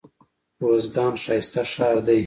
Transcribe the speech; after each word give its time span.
روزګان 0.63 1.13
ښايسته 1.23 1.61
ښار 1.71 1.97
دئ. 2.07 2.19